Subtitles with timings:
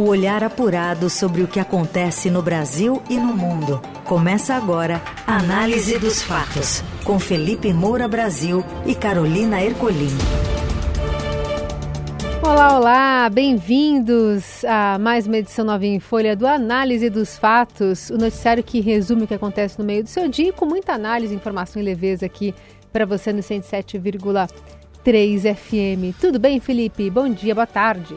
[0.00, 3.82] O olhar apurado sobre o que acontece no Brasil e no mundo.
[4.06, 10.08] Começa agora a Análise dos Fatos, com Felipe Moura Brasil e Carolina Ercolim.
[12.42, 18.16] Olá, olá, bem-vindos a mais uma edição nova em Folha do Análise dos Fatos, o
[18.16, 21.82] noticiário que resume o que acontece no meio do seu dia, com muita análise, informação
[21.82, 22.54] e leveza aqui
[22.90, 26.16] para você no 107,3 FM.
[26.18, 27.10] Tudo bem, Felipe?
[27.10, 28.16] Bom dia, boa tarde.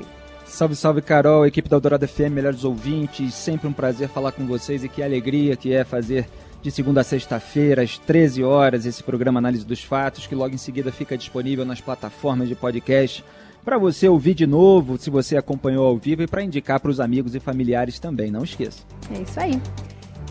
[0.54, 3.34] Salve, salve, Carol, equipe da Eldorado FM, melhores ouvintes.
[3.34, 6.30] Sempre um prazer falar com vocês e que alegria que é fazer
[6.62, 10.60] de segunda a sexta-feira, às 13 horas, esse programa Análise dos Fatos, que logo em
[10.60, 13.26] seguida fica disponível nas plataformas de podcast
[13.66, 17.00] para você ouvir de novo, se você acompanhou ao vivo, e para indicar para os
[17.00, 18.84] amigos e familiares também, não esqueça.
[19.12, 19.60] É isso aí.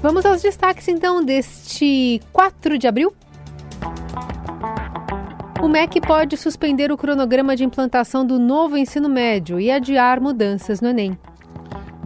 [0.01, 3.13] Vamos aos destaques então deste 4 de abril.
[5.73, 10.89] MEC pode suspender o cronograma de implantação do novo ensino médio e adiar mudanças no
[10.89, 11.19] Enem.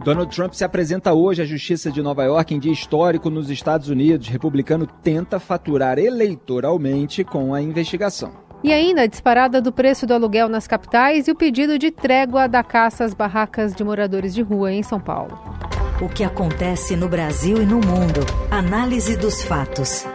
[0.05, 3.89] Donald Trump se apresenta hoje à Justiça de Nova York em dia histórico nos Estados
[3.89, 4.29] Unidos.
[4.29, 8.31] Republicano tenta faturar eleitoralmente com a investigação.
[8.63, 12.47] E ainda a disparada do preço do aluguel nas capitais e o pedido de trégua
[12.47, 15.37] da caça às barracas de moradores de rua em São Paulo.
[16.01, 18.21] O que acontece no Brasil e no mundo.
[18.49, 20.05] Análise dos fatos.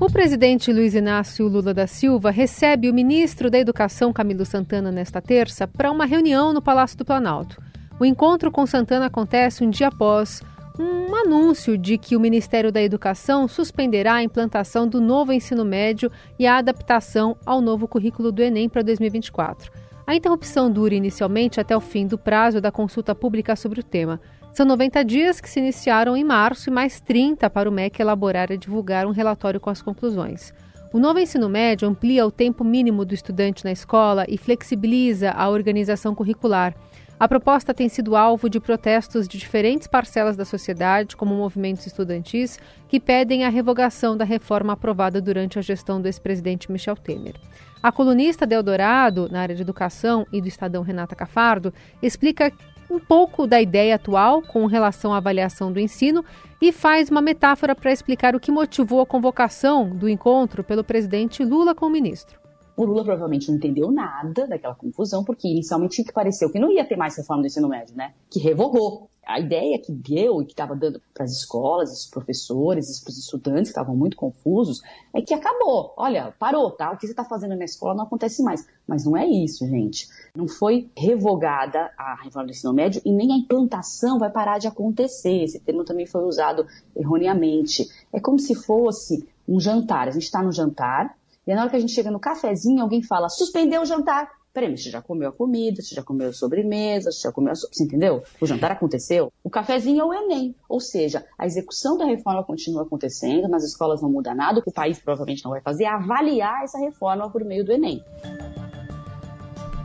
[0.00, 5.22] O presidente Luiz Inácio Lula da Silva recebe o ministro da Educação Camilo Santana nesta
[5.22, 7.62] terça para uma reunião no Palácio do Planalto.
[7.98, 10.42] O encontro com Santana acontece um dia após
[10.78, 16.10] um anúncio de que o Ministério da Educação suspenderá a implantação do novo ensino médio
[16.38, 19.70] e a adaptação ao novo currículo do Enem para 2024.
[20.04, 24.20] A interrupção dura inicialmente até o fim do prazo da consulta pública sobre o tema.
[24.54, 28.52] São 90 dias que se iniciaram em março e mais 30 para o MEC elaborar
[28.52, 30.54] e divulgar um relatório com as conclusões.
[30.92, 35.48] O novo ensino médio amplia o tempo mínimo do estudante na escola e flexibiliza a
[35.48, 36.72] organização curricular.
[37.18, 42.56] A proposta tem sido alvo de protestos de diferentes parcelas da sociedade, como movimentos estudantis,
[42.88, 47.34] que pedem a revogação da reforma aprovada durante a gestão do ex-presidente Michel Temer.
[47.82, 52.52] A colunista de Eldorado, na área de educação, e do Estadão Renata Cafardo, explica
[52.90, 56.24] um pouco da ideia atual com relação à avaliação do ensino
[56.60, 61.44] e faz uma metáfora para explicar o que motivou a convocação do encontro pelo presidente
[61.44, 62.43] Lula com o ministro.
[62.76, 66.84] O Lula provavelmente não entendeu nada daquela confusão, porque inicialmente que pareceu que não ia
[66.84, 68.14] ter mais reforma do ensino médio, né?
[68.28, 73.00] Que revogou a ideia que deu e que estava dando para as escolas, os professores,
[73.00, 74.82] para os estudantes que estavam muito confusos,
[75.14, 75.94] é que acabou.
[75.96, 76.90] Olha, parou, tá?
[76.90, 78.66] O que você está fazendo na escola não acontece mais.
[78.86, 80.08] Mas não é isso, gente.
[80.36, 84.66] Não foi revogada a reforma do ensino médio e nem a implantação vai parar de
[84.66, 85.42] acontecer.
[85.42, 87.88] Esse termo também foi usado erroneamente.
[88.12, 90.08] É como se fosse um jantar.
[90.08, 91.16] A gente está no jantar
[91.46, 94.30] e na hora que a gente chega no cafezinho, alguém fala: suspendeu o jantar.
[94.52, 97.50] Peraí, mas você já comeu a comida, você já comeu a sobremesa, você já comeu
[97.50, 97.56] a...
[97.56, 98.22] Você entendeu?
[98.40, 99.32] O jantar aconteceu.
[99.42, 100.54] O cafezinho é o Enem.
[100.68, 104.70] Ou seja, a execução da reforma continua acontecendo, nas escolas não muda nada, o que
[104.70, 108.00] o país provavelmente não vai fazer é avaliar essa reforma por meio do Enem.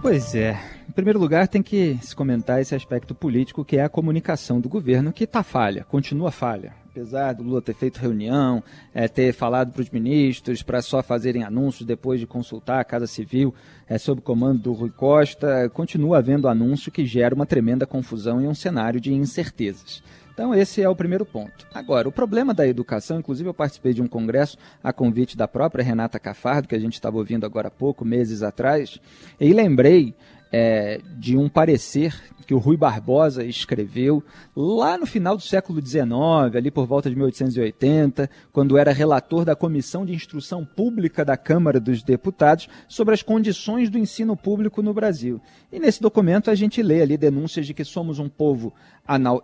[0.04, 0.56] Pois é.
[0.88, 4.70] Em primeiro lugar, tem que se comentar esse aspecto político que é a comunicação do
[4.70, 8.62] governo, que está falha, continua falha apesar do Lula ter feito reunião,
[8.94, 13.08] é, ter falado para os ministros para só fazerem anúncios depois de consultar a Casa
[13.08, 13.56] Civil
[13.88, 18.48] é, sob comando do Rui Costa, continua havendo anúncio que gera uma tremenda confusão e
[18.48, 20.04] um cenário de incertezas.
[20.34, 21.68] Então, esse é o primeiro ponto.
[21.74, 25.84] Agora, o problema da educação, inclusive eu participei de um congresso a convite da própria
[25.84, 29.00] Renata Cafardo, que a gente estava ouvindo agora há pouco, meses atrás,
[29.40, 30.14] e lembrei
[30.52, 32.16] é, de um parecer
[32.50, 34.24] que o Rui Barbosa escreveu
[34.56, 36.10] lá no final do século XIX,
[36.56, 41.80] ali por volta de 1880, quando era relator da Comissão de Instrução Pública da Câmara
[41.80, 45.40] dos Deputados sobre as condições do ensino público no Brasil.
[45.72, 48.74] E nesse documento a gente lê ali denúncias de que somos um povo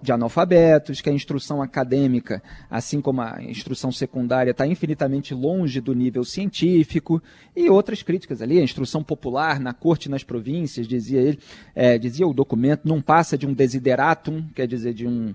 [0.02, 5.94] de analfabetos, que a instrução acadêmica, assim como a instrução secundária, está infinitamente longe do
[5.94, 7.22] nível científico,
[7.56, 11.40] e outras críticas ali, a instrução popular na corte e nas províncias, dizia ele,
[11.74, 15.34] é, dizia o documento, não passa de um desideratum, quer dizer, de um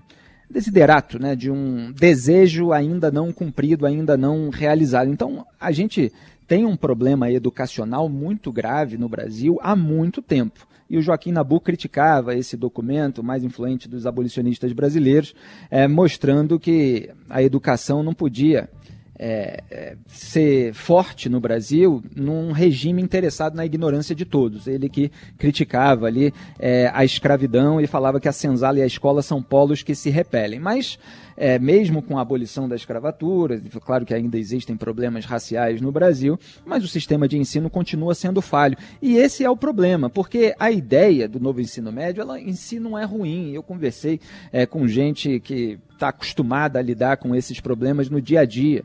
[0.49, 5.09] desiderato, né, de um desejo ainda não cumprido, ainda não realizado.
[5.09, 6.11] Então, a gente
[6.51, 10.67] tem um problema educacional muito grave no Brasil há muito tempo.
[10.89, 15.33] E o Joaquim Nabu criticava esse documento, mais influente dos abolicionistas brasileiros,
[15.69, 18.69] é, mostrando que a educação não podia
[19.17, 24.67] é, é, ser forte no Brasil num regime interessado na ignorância de todos.
[24.67, 29.21] Ele que criticava ali é, a escravidão e falava que a senzala e a escola
[29.21, 30.59] são polos que se repelem.
[30.59, 30.97] Mas
[31.37, 36.39] é, mesmo com a abolição da escravatura, claro que ainda existem problemas raciais no Brasil,
[36.65, 38.77] mas o sistema de ensino continua sendo falho.
[39.01, 42.79] E esse é o problema, porque a ideia do novo ensino médio, ela em si
[42.79, 43.51] não é ruim.
[43.51, 44.19] Eu conversei
[44.51, 48.83] é, com gente que está acostumada a lidar com esses problemas no dia a dia.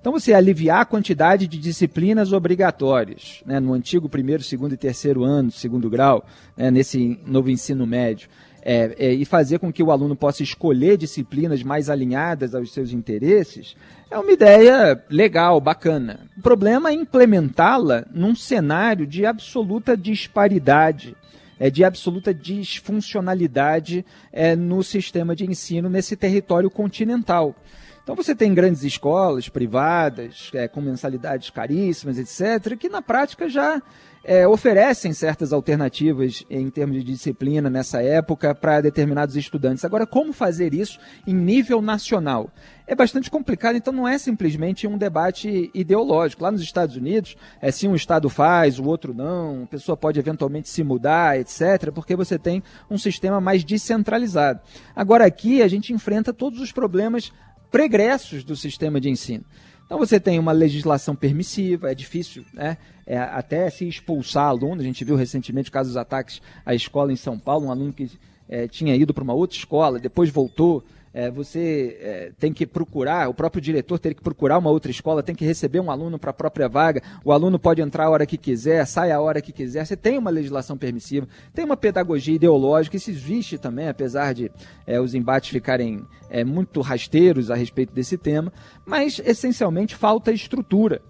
[0.00, 5.24] Então, você aliviar a quantidade de disciplinas obrigatórias, né, no antigo primeiro, segundo e terceiro
[5.24, 6.24] ano, segundo grau,
[6.56, 8.28] né, nesse novo ensino médio,
[8.62, 12.92] é, é, e fazer com que o aluno possa escolher disciplinas mais alinhadas aos seus
[12.92, 13.74] interesses,
[14.10, 16.20] é uma ideia legal, bacana.
[16.36, 21.16] O problema é implementá-la num cenário de absoluta disparidade
[21.58, 27.54] é, de absoluta disfuncionalidade é, no sistema de ensino nesse território continental.
[28.02, 33.82] Então você tem grandes escolas privadas, é, com mensalidades caríssimas, etc., que na prática já
[34.28, 39.86] é, oferecem certas alternativas em termos de disciplina nessa época para determinados estudantes.
[39.86, 42.50] Agora, como fazer isso em nível nacional?
[42.86, 46.42] É bastante complicado, então não é simplesmente um debate ideológico.
[46.42, 50.20] Lá nos Estados Unidos, é se um estado faz, o outro não, a pessoa pode
[50.20, 54.60] eventualmente se mudar, etc., porque você tem um sistema mais descentralizado.
[54.94, 57.32] Agora aqui a gente enfrenta todos os problemas
[57.70, 59.44] pregressos do sistema de ensino.
[59.88, 62.76] Então você tem uma legislação permissiva, é difícil né,
[63.06, 64.82] é, até se expulsar aluno.
[64.82, 68.10] A gente viu recentemente casos de ataques à escola em São Paulo, um aluno que
[68.46, 70.84] é, tinha ido para uma outra escola, depois voltou,
[71.18, 75.20] é, você é, tem que procurar, o próprio diretor tem que procurar uma outra escola,
[75.20, 78.24] tem que receber um aluno para a própria vaga, o aluno pode entrar a hora
[78.24, 79.84] que quiser, sai a hora que quiser.
[79.84, 84.48] Você tem uma legislação permissiva, tem uma pedagogia ideológica, isso existe também, apesar de
[84.86, 88.52] é, os embates ficarem é, muito rasteiros a respeito desse tema,
[88.86, 91.02] mas essencialmente falta estrutura.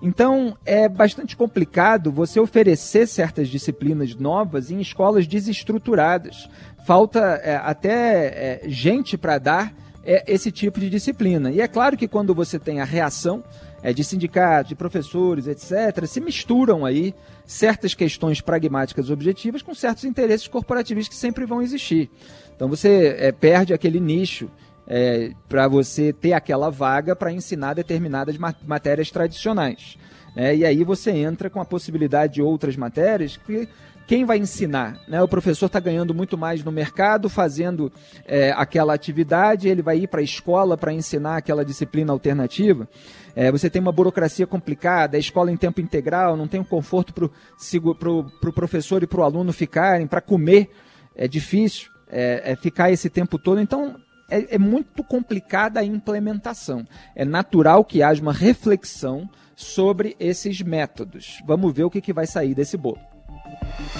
[0.00, 6.48] Então, é bastante complicado você oferecer certas disciplinas novas em escolas desestruturadas.
[6.86, 9.74] Falta é, até é, gente para dar
[10.04, 11.50] é, esse tipo de disciplina.
[11.50, 13.42] E é claro que quando você tem a reação
[13.82, 17.12] é, de sindicatos, de professores, etc., se misturam aí
[17.44, 22.08] certas questões pragmáticas objetivas com certos interesses corporativos que sempre vão existir.
[22.54, 24.48] Então você é, perde aquele nicho
[24.88, 28.36] é, para você ter aquela vaga para ensinar determinadas
[28.66, 29.98] matérias tradicionais.
[30.34, 33.68] É, e aí você entra com a possibilidade de outras matérias que
[34.06, 34.98] quem vai ensinar?
[35.06, 35.22] Né?
[35.22, 37.92] O professor está ganhando muito mais no mercado, fazendo
[38.24, 42.88] é, aquela atividade, ele vai ir para a escola para ensinar aquela disciplina alternativa.
[43.36, 47.12] É, você tem uma burocracia complicada, a escola em tempo integral, não tem um conforto
[47.12, 50.70] para o pro, pro professor e para o aluno ficarem, para comer,
[51.14, 53.60] é difícil é, é ficar esse tempo todo.
[53.60, 53.96] Então,
[54.28, 56.86] é, é muito complicada a implementação.
[57.14, 61.42] É natural que haja uma reflexão sobre esses métodos.
[61.46, 63.00] Vamos ver o que, que vai sair desse bolo.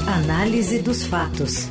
[0.06, 1.68] Análise dos fatos.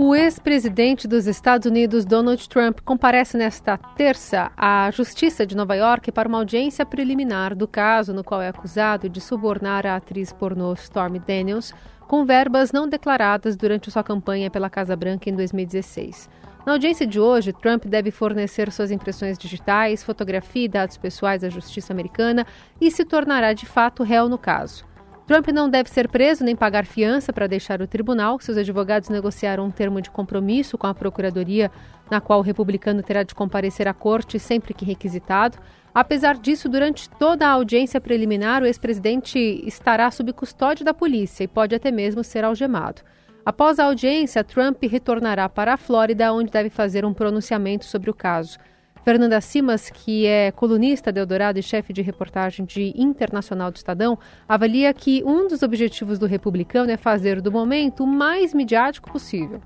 [0.00, 6.12] O ex-presidente dos Estados Unidos, Donald Trump, comparece nesta terça à Justiça de Nova York
[6.12, 10.72] para uma audiência preliminar do caso no qual é acusado de subornar a atriz pornô
[10.74, 11.74] Stormy Daniels
[12.08, 16.28] com verbas não declaradas durante sua campanha pela Casa Branca em 2016.
[16.64, 21.50] Na audiência de hoje, Trump deve fornecer suas impressões digitais, fotografia e dados pessoais à
[21.50, 22.46] justiça americana
[22.80, 24.88] e se tornará de fato réu no caso.
[25.26, 28.40] Trump não deve ser preso nem pagar fiança para deixar o tribunal.
[28.40, 31.70] Seus advogados negociaram um termo de compromisso com a Procuradoria,
[32.10, 35.58] na qual o republicano terá de comparecer à corte sempre que requisitado.
[35.94, 41.48] Apesar disso, durante toda a audiência preliminar, o ex-presidente estará sob custódia da polícia e
[41.48, 43.02] pode até mesmo ser algemado.
[43.44, 48.14] Após a audiência, Trump retornará para a Flórida, onde deve fazer um pronunciamento sobre o
[48.14, 48.58] caso.
[49.02, 54.18] Fernanda Simas, que é colunista de Eldorado e chefe de reportagem de Internacional do Estadão,
[54.46, 59.62] avalia que um dos objetivos do republicano é fazer do momento o mais midiático possível.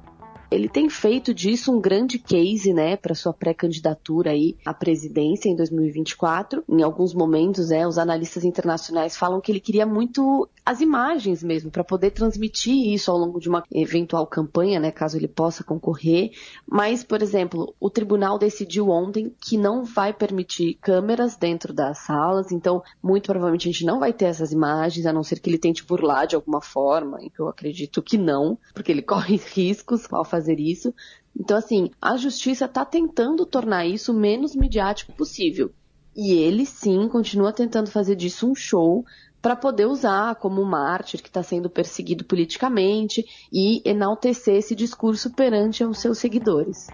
[0.52, 5.56] Ele tem feito disso um grande case, né, para sua pré-candidatura aí à presidência em
[5.56, 6.62] 2024.
[6.68, 11.70] Em alguns momentos, é, os analistas internacionais falam que ele queria muito as imagens mesmo,
[11.70, 16.30] para poder transmitir isso ao longo de uma eventual campanha, né, caso ele possa concorrer.
[16.66, 22.52] Mas, por exemplo, o tribunal decidiu ontem que não vai permitir câmeras dentro das salas,
[22.52, 25.58] então muito provavelmente a gente não vai ter essas imagens, a não ser que ele
[25.58, 30.24] tente burlar de alguma forma, e eu acredito que não, porque ele corre riscos ao
[30.24, 30.94] fazer isso.
[31.38, 35.72] Então, assim, a justiça está tentando tornar isso o menos midiático possível.
[36.14, 39.02] E ele sim continua tentando fazer disso um show
[39.42, 45.84] para poder usar como mártir que está sendo perseguido politicamente e enaltecer esse discurso perante
[45.84, 46.86] os seus seguidores.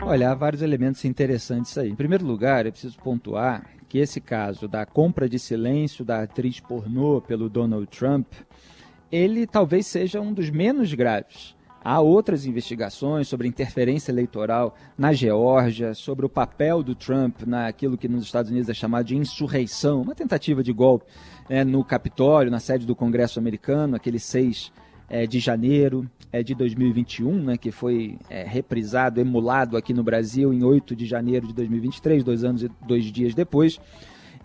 [0.00, 1.90] Olha, há vários elementos interessantes aí.
[1.90, 6.60] Em primeiro lugar, é preciso pontuar que esse caso da compra de silêncio da atriz
[6.60, 8.26] pornô pelo Donald Trump,
[9.10, 11.53] ele talvez seja um dos menos graves.
[11.84, 18.08] Há outras investigações sobre interferência eleitoral na Geórgia, sobre o papel do Trump naquilo que
[18.08, 21.04] nos Estados Unidos é chamado de insurreição, uma tentativa de golpe
[21.46, 24.72] é, no Capitólio, na sede do Congresso americano, aquele 6
[25.10, 30.54] é, de janeiro é, de 2021, né, que foi é, reprisado, emulado aqui no Brasil
[30.54, 33.78] em 8 de janeiro de 2023, dois anos e dois dias depois.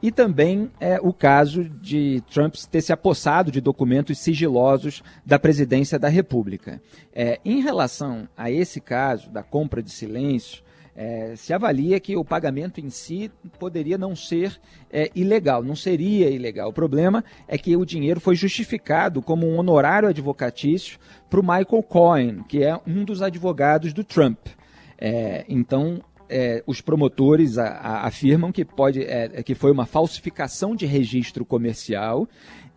[0.02, 6.00] E também é, o caso de Trump ter se apossado de documentos sigilosos da presidência
[6.00, 6.82] da República.
[7.14, 10.64] É, em relação a esse caso da compra de silêncio,
[11.02, 14.60] é, se avalia que o pagamento em si poderia não ser
[14.92, 16.70] é, ilegal, não seria ilegal.
[16.70, 21.84] O problema é que o dinheiro foi justificado como um honorário advocatício para o Michael
[21.84, 24.40] Cohen, que é um dos advogados do Trump.
[24.98, 30.76] É, então, é, os promotores a, a, afirmam que, pode, é, que foi uma falsificação
[30.76, 32.28] de registro comercial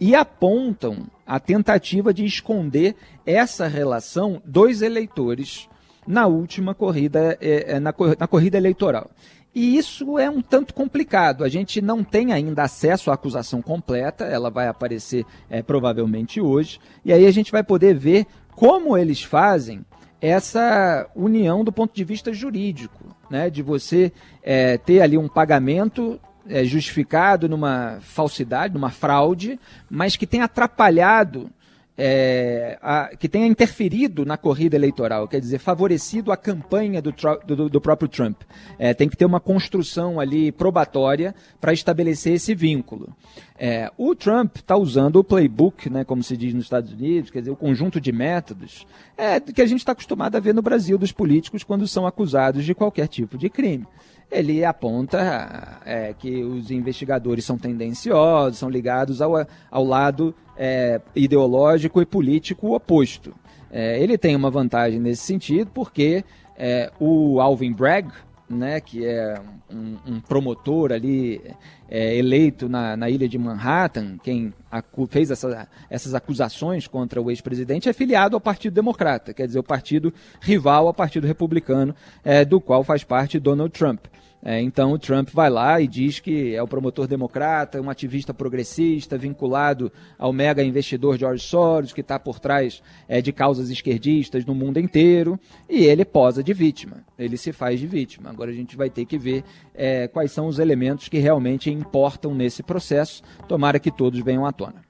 [0.01, 5.69] e apontam a tentativa de esconder essa relação dos eleitores
[6.07, 9.11] na última corrida, é, é, na, na corrida eleitoral.
[9.55, 11.45] E isso é um tanto complicado.
[11.45, 16.81] A gente não tem ainda acesso à acusação completa, ela vai aparecer é, provavelmente hoje,
[17.05, 19.85] e aí a gente vai poder ver como eles fazem
[20.21, 23.49] essa união do ponto de vista jurídico, né?
[23.49, 24.13] de você
[24.43, 29.59] é, ter ali um pagamento é, justificado numa falsidade, numa fraude,
[29.91, 31.51] mas que tem atrapalhado
[31.97, 37.15] é, a, que tenha interferido na corrida eleitoral, quer dizer, favorecido a campanha do,
[37.47, 38.41] do, do próprio Trump.
[38.79, 43.15] É, tem que ter uma construção ali probatória para estabelecer esse vínculo.
[43.59, 47.41] É, o Trump está usando o playbook, né, como se diz nos Estados Unidos, quer
[47.41, 50.99] dizer, o conjunto de métodos é, que a gente está acostumado a ver no Brasil
[50.99, 53.87] dos políticos quando são acusados de qualquer tipo de crime
[54.33, 62.01] ele aponta é, que os investigadores são tendenciosos, são ligados ao, ao lado é, ideológico
[62.01, 63.35] e político oposto.
[63.71, 66.25] É, ele tem uma vantagem nesse sentido, porque
[66.57, 68.11] é, o Alvin Bragg,
[68.49, 71.41] né, que é um, um promotor ali
[71.89, 77.31] é, eleito na, na, ilha de Manhattan, quem acu fez essa, essas acusações contra o
[77.31, 82.45] ex-presidente, é filiado ao Partido Democrata, quer dizer, o partido rival ao Partido Republicano, é,
[82.45, 84.05] do qual faz parte Donald Trump.
[84.45, 88.35] É, então o Trump vai lá e diz que é o promotor democrata, um ativista
[88.35, 94.45] progressista, vinculado ao mega investidor George Soros, que está por trás é, de causas esquerdistas
[94.45, 98.31] no mundo inteiro, e ele posa de vítima, ele se faz de vítima.
[98.31, 99.45] Agora a gente vai ter que ver
[99.75, 104.51] é, quais são os elementos que realmente importam nesse processo, tomara que todos venham à
[104.51, 104.83] tona.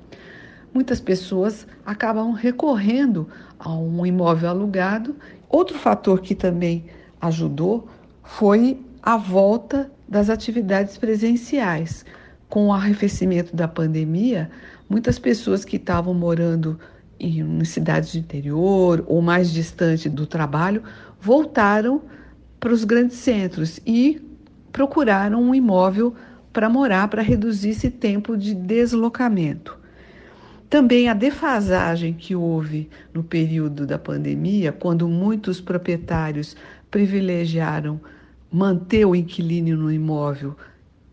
[0.73, 3.28] Muitas pessoas acabam recorrendo
[3.59, 5.14] a um imóvel alugado.
[5.47, 6.87] Outro fator que também
[7.21, 7.87] ajudou
[8.25, 12.06] foi a volta das atividades presenciais.
[12.49, 14.50] Com o arrefecimento da pandemia,
[14.88, 16.80] muitas pessoas que estavam morando
[17.22, 20.82] em cidades de interior ou mais distante do trabalho
[21.20, 22.02] voltaram
[22.58, 24.20] para os grandes centros e
[24.72, 26.14] procuraram um imóvel
[26.52, 29.78] para morar para reduzir esse tempo de deslocamento.
[30.68, 36.56] Também a defasagem que houve no período da pandemia, quando muitos proprietários
[36.90, 38.00] privilegiaram
[38.50, 40.56] manter o inquilínio no imóvel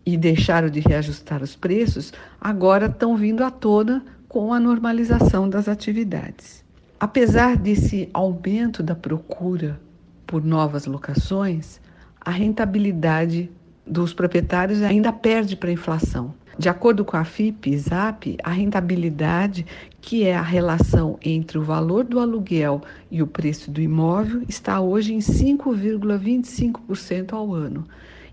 [0.06, 5.68] e deixaram de reajustar os preços, agora estão vindo à tona com a normalização das
[5.68, 6.64] atividades.
[7.00, 9.82] Apesar desse aumento da procura
[10.28, 11.82] por novas locações,
[12.22, 13.50] a rentabilidade
[13.88, 16.36] dos proprietários ainda perde para a inflação.
[16.60, 19.66] De acordo com a FIP ZAP, a rentabilidade,
[20.00, 24.80] que é a relação entre o valor do aluguel e o preço do imóvel, está
[24.80, 27.84] hoje em 5,25% ao ano,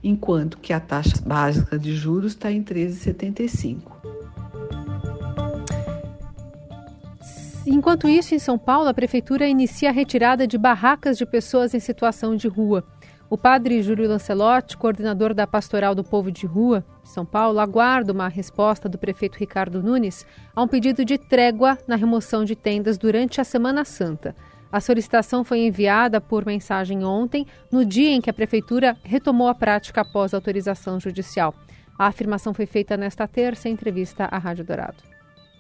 [0.05, 4.26] enquanto que a taxa básica de juros está em 13,75%.
[7.69, 11.81] Enquanto isso, em São Paulo, a prefeitura inicia a retirada de barracas de pessoas em
[11.81, 12.85] situação de rua.
[13.29, 18.29] O padre Júlio Lancelotti, coordenador da Pastoral do Povo de Rua, São Paulo, aguarda uma
[18.29, 23.41] resposta do prefeito Ricardo Nunes a um pedido de trégua na remoção de tendas durante
[23.41, 24.37] a Semana Santa.
[24.71, 29.55] A solicitação foi enviada por mensagem ontem, no dia em que a prefeitura retomou a
[29.55, 31.53] prática após autorização judicial.
[31.99, 35.16] A afirmação foi feita nesta terça em entrevista à Rádio Dourado.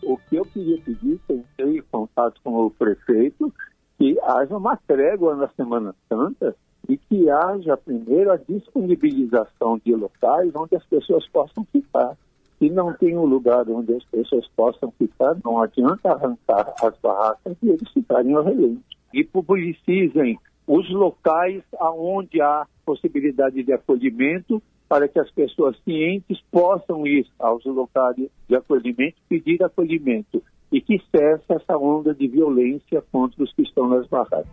[0.07, 1.21] O que eu queria pedir,
[1.59, 3.53] em contato com o prefeito,
[3.99, 6.55] que haja uma trégua na Semana Santa
[6.89, 12.17] e que haja primeiro a disponibilização de locais onde as pessoas possam ficar.
[12.57, 17.57] Se não tem um lugar onde as pessoas possam ficar, não adianta arrancar as barracas
[17.61, 18.81] e eles ficarem ao relento.
[19.13, 27.07] E publicizem os locais aonde há possibilidade de acolhimento para que as pessoas cientes possam
[27.07, 28.16] ir aos locais
[28.49, 33.88] de acolhimento, pedir acolhimento e que cesse essa onda de violência contra os que estão
[33.88, 34.47] nas barracas.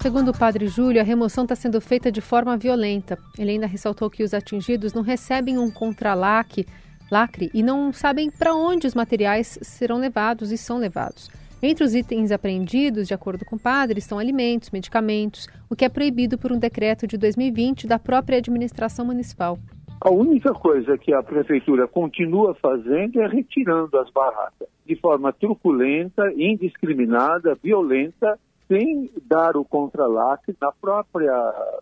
[0.00, 3.18] Segundo o padre Júlio, a remoção está sendo feita de forma violenta.
[3.38, 6.66] Ele ainda ressaltou que os atingidos não recebem um contralaque
[7.10, 11.30] lacre e não sabem para onde os materiais serão levados e são levados.
[11.62, 15.88] Entre os itens apreendidos, de acordo com o padre, estão alimentos, medicamentos, o que é
[15.88, 19.58] proibido por um decreto de 2020 da própria administração municipal.
[19.98, 26.30] A única coisa que a prefeitura continua fazendo é retirando as barracas de forma truculenta,
[26.36, 31.32] indiscriminada, violenta sem dar o contralaque na própria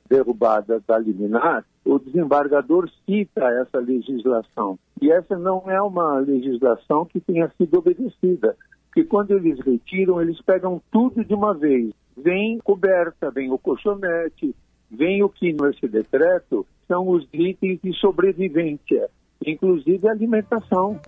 [0.08, 4.78] derrubada da liminar, o desembargador cita essa legislação.
[5.00, 8.56] E essa não é uma legislação que tenha sido obedecida,
[8.94, 11.90] porque quando eles retiram, eles pegam tudo de uma vez.
[12.16, 14.54] Vem coberta, vem o colchonete,
[14.88, 19.10] vem o que nesse decreto são os itens de sobrevivência,
[19.44, 21.00] inclusive alimentação.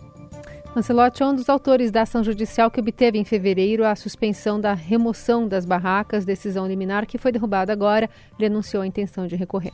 [0.74, 4.74] Lancelotti é um dos autores da ação judicial que obteve em fevereiro a suspensão da
[4.74, 8.10] remoção das barracas, decisão liminar que foi derrubada agora.
[8.36, 9.72] Ele anunciou a intenção de recorrer.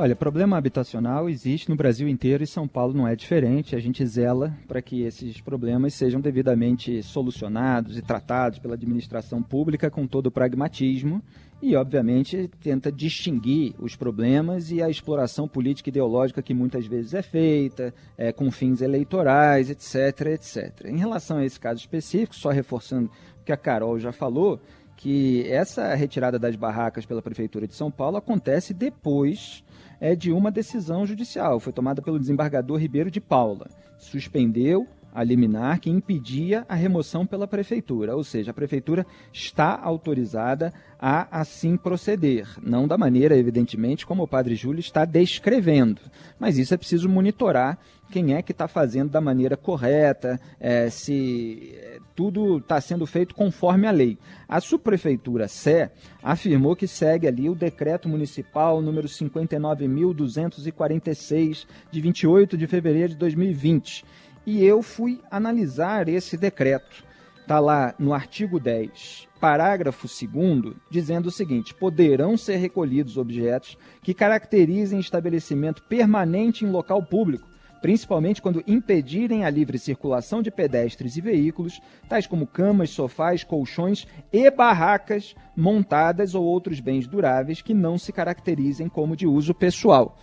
[0.00, 3.74] Olha, problema habitacional existe no Brasil inteiro e São Paulo não é diferente.
[3.74, 9.90] A gente zela para que esses problemas sejam devidamente solucionados e tratados pela administração pública
[9.90, 11.20] com todo o pragmatismo
[11.60, 17.12] e, obviamente, tenta distinguir os problemas e a exploração política e ideológica que muitas vezes
[17.12, 20.84] é feita, é, com fins eleitorais, etc, etc.
[20.84, 24.60] Em relação a esse caso específico, só reforçando o que a Carol já falou,
[24.96, 29.64] que essa retirada das barracas pela Prefeitura de São Paulo acontece depois
[30.00, 31.60] é, de uma decisão judicial.
[31.60, 33.68] Foi tomada pelo desembargador Ribeiro de Paula.
[33.98, 40.72] Suspendeu a liminar que impedia a remoção pela prefeitura, ou seja, a prefeitura está autorizada
[40.98, 46.00] a assim proceder, não da maneira, evidentemente, como o padre Júlio está descrevendo,
[46.38, 47.78] mas isso é preciso monitorar
[48.10, 53.34] quem é que está fazendo da maneira correta, é, se é, tudo está sendo feito
[53.34, 54.18] conforme a lei.
[54.48, 55.92] A subprefeitura Sé
[56.22, 64.04] afirmou que segue ali o decreto municipal número 59.246 de 28 de fevereiro de 2020
[64.48, 67.04] e eu fui analisar esse decreto.
[67.38, 74.14] Está lá no artigo 10, parágrafo 2, dizendo o seguinte: poderão ser recolhidos objetos que
[74.14, 77.47] caracterizem estabelecimento permanente em local público,
[77.80, 84.06] principalmente quando impedirem a livre circulação de pedestres e veículos, tais como camas, sofás, colchões
[84.32, 90.16] e barracas montadas ou outros bens duráveis que não se caracterizem como de uso pessoal.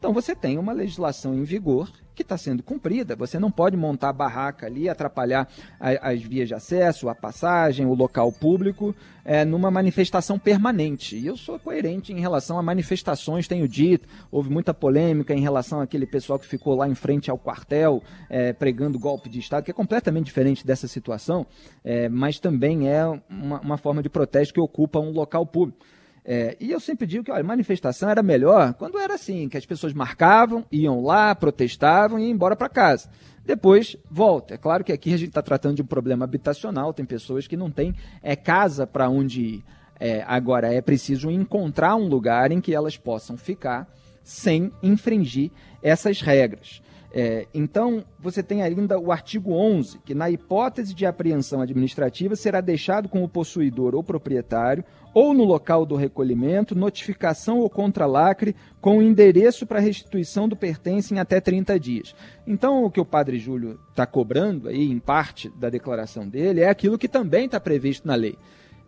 [0.00, 3.14] Então você tem uma legislação em vigor que está sendo cumprida.
[3.16, 5.46] Você não pode montar barraca ali, atrapalhar
[5.78, 11.18] a, as vias de acesso, a passagem, o local público, é, numa manifestação permanente.
[11.18, 14.08] E eu sou coerente em relação a manifestações, tenho dito.
[14.32, 18.54] Houve muita polêmica em relação àquele pessoal que ficou lá em frente ao quartel é,
[18.54, 21.46] pregando golpe de Estado, que é completamente diferente dessa situação,
[21.84, 25.84] é, mas também é uma, uma forma de protesto que ocupa um local público.
[26.24, 29.64] É, e eu sempre digo que a manifestação era melhor quando era assim, que as
[29.64, 33.08] pessoas marcavam, iam lá, protestavam e iam embora para casa.
[33.44, 34.54] Depois volta.
[34.54, 37.56] É claro que aqui a gente está tratando de um problema habitacional, tem pessoas que
[37.56, 39.64] não têm é, casa para onde ir.
[39.98, 43.86] É, agora é preciso encontrar um lugar em que elas possam ficar
[44.22, 45.50] sem infringir
[45.82, 46.80] essas regras.
[47.12, 52.60] É, então, você tem ainda o artigo 11, que na hipótese de apreensão administrativa será
[52.60, 58.98] deixado com o possuidor ou proprietário, ou no local do recolhimento, notificação ou contralacre com
[58.98, 62.14] o endereço para restituição do pertence em até 30 dias.
[62.46, 66.68] Então, o que o padre Júlio está cobrando aí, em parte da declaração dele, é
[66.68, 68.38] aquilo que também está previsto na lei.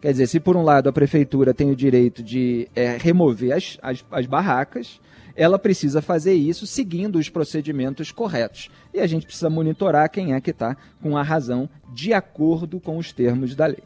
[0.00, 3.78] Quer dizer, se por um lado a prefeitura tem o direito de é, remover as,
[3.82, 5.00] as, as barracas,
[5.36, 8.70] ela precisa fazer isso seguindo os procedimentos corretos.
[8.92, 12.98] E a gente precisa monitorar quem é que está com a razão de acordo com
[12.98, 13.82] os termos da lei.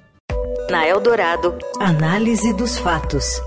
[0.70, 3.40] Na Eldorado, análise dos fatos.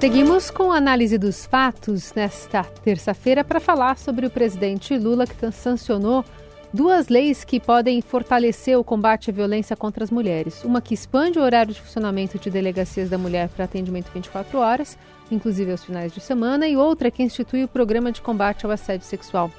[0.00, 5.50] Seguimos com a análise dos fatos nesta terça-feira para falar sobre o presidente Lula que
[5.50, 6.24] sancionou
[6.72, 10.62] duas leis que podem fortalecer o combate à violência contra as mulheres.
[10.64, 14.98] Uma que expande o horário de funcionamento de delegacias da mulher para atendimento 24 horas,
[15.30, 19.06] inclusive aos finais de semana, e outra que institui o programa de combate ao assédio
[19.06, 19.50] sexual.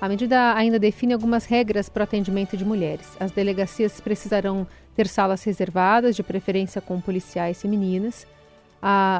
[0.00, 3.16] A medida ainda define algumas regras para o atendimento de mulheres.
[3.20, 8.26] As delegacias precisarão ter salas reservadas, de preferência com policiais femininas.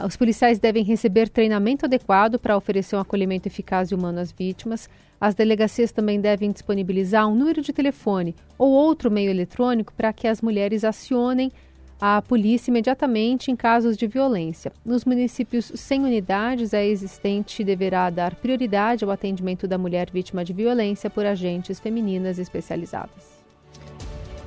[0.04, 4.88] Os policiais devem receber treinamento adequado para oferecer um acolhimento eficaz e humano às vítimas.
[5.20, 10.26] As delegacias também devem disponibilizar um número de telefone ou outro meio eletrônico para que
[10.26, 11.52] as mulheres acionem
[12.00, 14.72] a polícia imediatamente em casos de violência.
[14.84, 20.52] Nos municípios sem unidades, a existente deverá dar prioridade ao atendimento da mulher vítima de
[20.52, 23.41] violência por agentes femininas especializadas.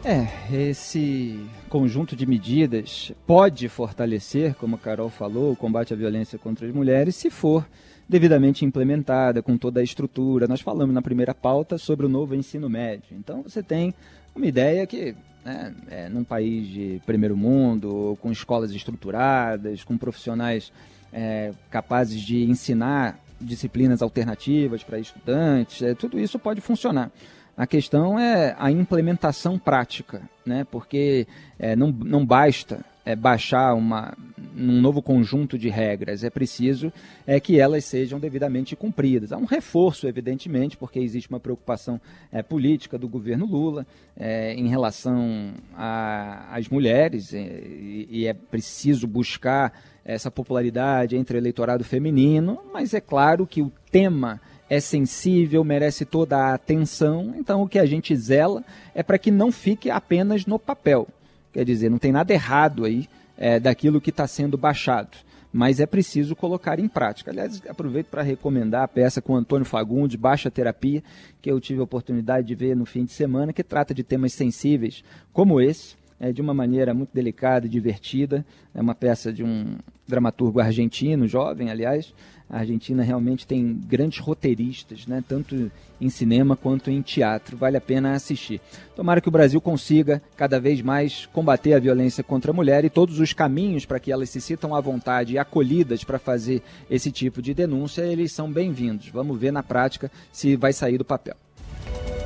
[0.08, 6.38] É, esse conjunto de medidas pode fortalecer, como a Carol falou, o combate à violência
[6.38, 7.68] contra as mulheres, se for
[8.08, 10.48] devidamente implementada, com toda a estrutura.
[10.48, 13.18] Nós falamos na primeira pauta sobre o novo ensino médio.
[13.18, 13.96] Então você tem
[14.36, 20.72] uma ideia que, né, é, num país de primeiro mundo, com escolas estruturadas, com profissionais
[21.12, 27.12] é, capazes de ensinar disciplinas alternativas para estudantes, é, tudo isso pode funcionar.
[27.58, 30.66] A questão é a implementação prática, né?
[30.70, 31.26] porque
[31.58, 34.14] é, não, não basta é, baixar uma,
[34.58, 36.92] um novo conjunto de regras, é preciso
[37.26, 39.32] é, que elas sejam devidamente cumpridas.
[39.32, 43.88] Há um reforço, evidentemente, porque existe uma preocupação é, política do governo Lula
[44.18, 49.72] é, em relação às mulheres, é, e, e é preciso buscar
[50.04, 56.06] essa popularidade entre o eleitorado feminino, mas é claro que o tema é sensível, merece
[56.06, 57.34] toda a atenção.
[57.38, 61.08] Então, o que a gente zela é para que não fique apenas no papel.
[61.54, 65.18] Quer dizer, não tem nada errado aí é, daquilo que está sendo baixado,
[65.54, 67.32] mas é preciso colocar em prática.
[67.32, 71.04] Aliás, aproveito para recomendar a peça com Antônio Fagundes, Baixa Terapia,
[71.42, 74.34] que eu tive a oportunidade de ver no fim de semana, que trata de temas
[74.34, 75.96] sensíveis como esse.
[76.18, 78.46] É, de uma maneira muito delicada e divertida.
[78.74, 79.76] É uma peça de um
[80.08, 82.14] dramaturgo argentino, jovem, aliás,
[82.50, 87.58] a Argentina realmente tem grandes roteiristas, né, tanto em cinema quanto em teatro.
[87.58, 88.62] Vale a pena assistir.
[88.96, 92.90] Tomara que o Brasil consiga cada vez mais combater a violência contra a mulher e
[92.90, 97.12] todos os caminhos para que elas se sintam à vontade e acolhidas para fazer esse
[97.12, 99.10] tipo de denúncia, eles são bem-vindos.
[99.10, 101.36] Vamos ver na prática se vai sair do papel.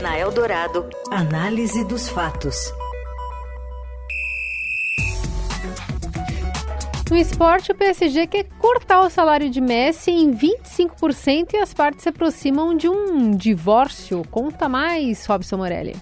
[0.01, 2.55] Na Eldorado, análise dos fatos.
[7.09, 12.03] No esporte, o PSG quer cortar o salário de Messi em 25% e as partes
[12.03, 14.23] se aproximam de um divórcio.
[14.29, 15.95] Conta mais, Robson Morelli.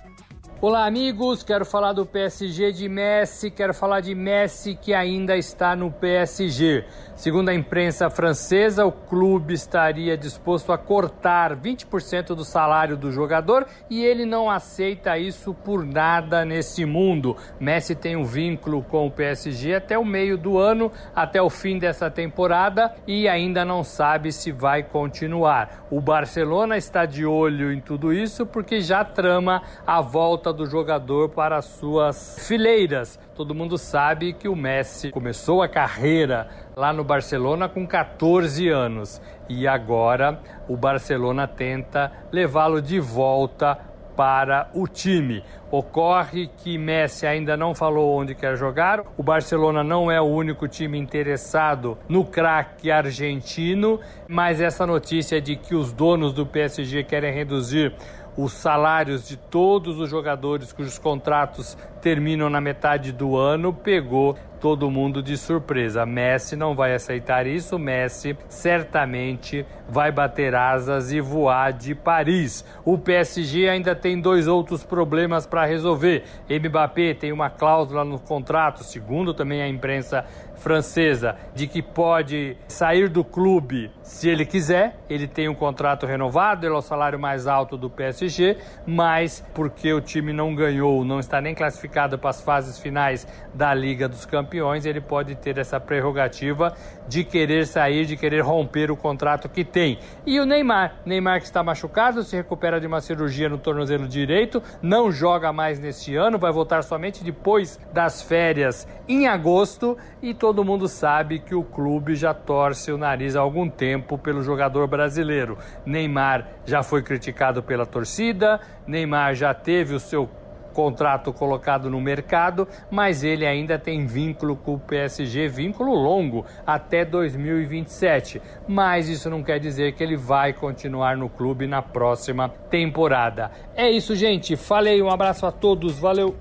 [0.59, 1.43] Olá, amigos.
[1.43, 3.51] Quero falar do PSG de Messi.
[3.51, 6.83] Quero falar de Messi que ainda está no PSG.
[7.15, 13.67] Segundo a imprensa francesa, o clube estaria disposto a cortar 20% do salário do jogador
[13.87, 17.37] e ele não aceita isso por nada nesse mundo.
[17.59, 21.77] Messi tem um vínculo com o PSG até o meio do ano, até o fim
[21.77, 25.85] dessa temporada e ainda não sabe se vai continuar.
[25.91, 30.65] O Barcelona está de olho em tudo isso porque já trama a volta volta do
[30.65, 33.19] jogador para suas fileiras.
[33.35, 39.21] Todo mundo sabe que o Messi começou a carreira lá no Barcelona com 14 anos
[39.49, 43.77] e agora o Barcelona tenta levá-lo de volta
[44.15, 45.43] para o time.
[45.69, 49.03] Ocorre que Messi ainda não falou onde quer jogar.
[49.17, 55.55] O Barcelona não é o único time interessado no craque argentino, mas essa notícia de
[55.55, 57.93] que os donos do PSG querem reduzir
[58.37, 64.91] os salários de todos os jogadores cujos contratos terminam na metade do ano pegou todo
[64.91, 66.05] mundo de surpresa.
[66.05, 67.77] Messi não vai aceitar isso.
[67.77, 72.65] Messi certamente vai bater asas e voar de Paris.
[72.83, 76.23] O PSG ainda tem dois outros problemas para resolver.
[76.49, 80.25] Mbappé tem uma cláusula no contrato, segundo também a imprensa
[80.57, 84.97] francesa de que pode sair do clube se ele quiser.
[85.09, 89.93] Ele tem um contrato renovado, ele é o salário mais alto do PSG, mas porque
[89.93, 94.25] o time não ganhou, não está nem classificado para as fases finais da Liga dos
[94.25, 94.46] Campeões,
[94.85, 96.73] ele pode ter essa prerrogativa
[97.07, 99.99] de querer sair, de querer romper o contrato que tem.
[100.25, 104.61] E o Neymar, Neymar que está machucado, se recupera de uma cirurgia no tornozelo direito,
[104.81, 110.63] não joga mais neste ano, vai voltar somente depois das férias em agosto e todo
[110.63, 115.57] mundo sabe que o clube já torce o nariz há algum tempo pelo jogador brasileiro.
[115.85, 120.29] Neymar já foi criticado pela torcida, Neymar já teve o seu
[120.77, 127.03] contrato colocado no mercado, mas ele ainda tem vínculo com o PSG, vínculo longo até
[127.03, 128.39] 2027.
[128.67, 133.49] Mas isso não quer dizer que ele vai continuar no clube na próxima temporada.
[133.75, 134.55] É isso, gente.
[134.55, 136.35] Falei, um abraço a todos, valeu.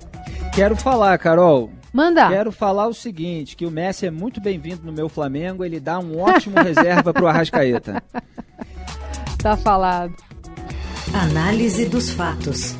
[0.53, 1.71] Quero falar, Carol.
[1.91, 2.29] Manda.
[2.29, 5.97] Quero falar o seguinte, que o Messi é muito bem-vindo no meu Flamengo, ele dá
[5.97, 8.03] um ótimo reserva pro Arrascaeta.
[9.39, 10.15] Tá falado.
[11.13, 12.75] Análise dos fatos.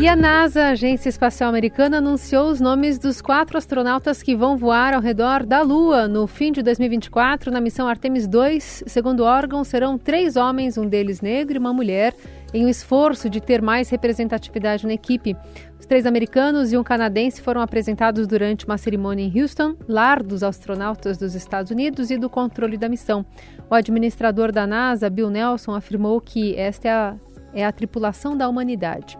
[0.00, 4.56] E a NASA, a Agência Espacial Americana, anunciou os nomes dos quatro astronautas que vão
[4.56, 8.84] voar ao redor da Lua no fim de 2024 na missão Artemis 2.
[8.86, 12.14] Segundo o órgão, serão três homens, um deles negro e uma mulher,
[12.54, 15.36] em um esforço de ter mais representatividade na equipe.
[15.80, 20.44] Os três americanos e um canadense foram apresentados durante uma cerimônia em Houston, lar dos
[20.44, 23.26] astronautas dos Estados Unidos e do controle da missão.
[23.68, 27.16] O administrador da NASA, Bill Nelson, afirmou que esta é a,
[27.52, 29.18] é a tripulação da humanidade.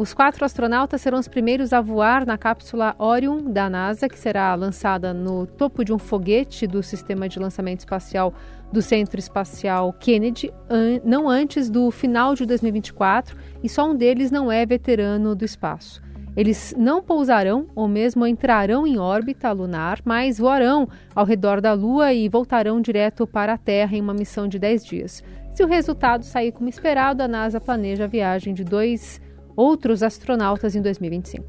[0.00, 4.54] Os quatro astronautas serão os primeiros a voar na cápsula Orion da NASA, que será
[4.54, 8.32] lançada no topo de um foguete do sistema de lançamento espacial
[8.72, 14.30] do Centro Espacial Kennedy, an não antes do final de 2024, e só um deles
[14.30, 16.02] não é veterano do espaço.
[16.34, 22.10] Eles não pousarão ou mesmo entrarão em órbita lunar, mas voarão ao redor da Lua
[22.14, 25.22] e voltarão direto para a Terra em uma missão de 10 dias.
[25.52, 29.20] Se o resultado sair como esperado, a NASA planeja a viagem de dois
[29.60, 31.44] outros astronautas em 2025.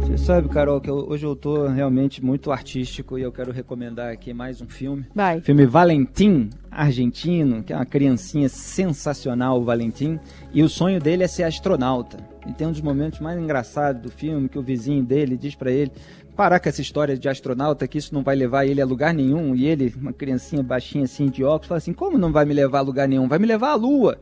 [0.00, 4.12] Você sabe, Carol, que eu, hoje eu estou realmente muito artístico e eu quero recomendar
[4.12, 5.06] aqui mais um filme.
[5.14, 5.40] Vai.
[5.40, 10.18] Filme Valentim, argentino, que é uma criancinha sensacional, o Valentim,
[10.52, 12.18] e o sonho dele é ser astronauta.
[12.46, 15.70] E tem um dos momentos mais engraçados do filme que o vizinho dele diz para
[15.70, 15.92] ele
[16.36, 19.54] parar com essa história de astronauta, que isso não vai levar ele a lugar nenhum.
[19.54, 22.80] E ele, uma criancinha baixinha assim de óculos, fala assim: como não vai me levar
[22.80, 23.28] a lugar nenhum?
[23.28, 24.18] Vai me levar à Lua.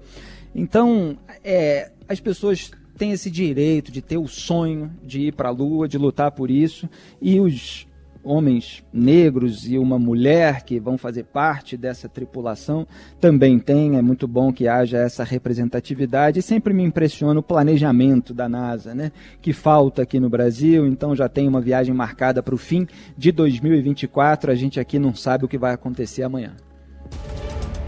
[0.55, 5.53] Então, é, as pessoas têm esse direito de ter o sonho de ir para a
[5.53, 6.91] Lua, de lutar por isso,
[7.23, 7.87] e os
[8.23, 12.85] homens negros e uma mulher que vão fazer parte dessa tripulação
[13.21, 13.97] também tem.
[13.97, 16.41] É muito bom que haja essa representatividade.
[16.41, 19.13] E sempre me impressiona o planejamento da NASA, né?
[19.41, 20.87] Que falta aqui no Brasil.
[20.87, 24.51] Então já tem uma viagem marcada para o fim de 2024.
[24.51, 26.57] A gente aqui não sabe o que vai acontecer amanhã.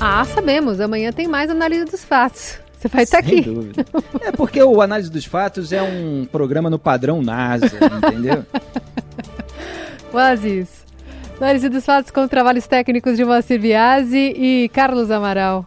[0.01, 0.81] Ah, sabemos.
[0.81, 2.62] Amanhã tem mais análise dos fatos.
[2.83, 3.43] Você vai estar aqui.
[3.43, 3.85] Dúvida.
[4.21, 7.71] É porque o Análise dos Fatos é um programa no padrão NASA,
[8.09, 8.45] entendeu?
[10.11, 10.85] Quase isso.
[11.41, 15.65] Análise dos Fatos com trabalhos técnicos de Moacir Biasi e Carlos Amaral.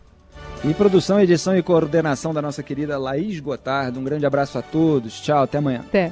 [0.63, 3.99] E produção, edição e coordenação da nossa querida Laís Gotardo.
[3.99, 5.19] Um grande abraço a todos.
[5.21, 5.81] Tchau, até amanhã.
[5.87, 6.11] Até.